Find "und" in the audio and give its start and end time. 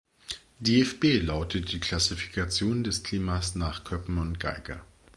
4.17-4.39